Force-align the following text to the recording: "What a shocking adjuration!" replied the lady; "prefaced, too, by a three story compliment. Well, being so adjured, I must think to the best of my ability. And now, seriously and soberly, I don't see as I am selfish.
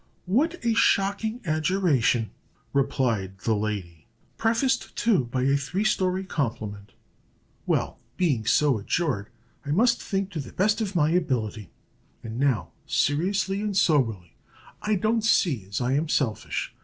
"What 0.25 0.55
a 0.65 0.73
shocking 0.73 1.41
adjuration!" 1.45 2.31
replied 2.73 3.37
the 3.41 3.55
lady; 3.55 4.07
"prefaced, 4.35 4.95
too, 4.95 5.25
by 5.25 5.43
a 5.43 5.55
three 5.55 5.83
story 5.83 6.23
compliment. 6.23 6.93
Well, 7.67 7.99
being 8.17 8.47
so 8.47 8.79
adjured, 8.79 9.29
I 9.63 9.69
must 9.69 10.01
think 10.01 10.31
to 10.31 10.39
the 10.39 10.53
best 10.53 10.81
of 10.81 10.95
my 10.95 11.11
ability. 11.11 11.69
And 12.23 12.39
now, 12.39 12.71
seriously 12.87 13.61
and 13.61 13.77
soberly, 13.77 14.33
I 14.81 14.95
don't 14.95 15.23
see 15.23 15.67
as 15.69 15.79
I 15.79 15.93
am 15.93 16.09
selfish. 16.09 16.73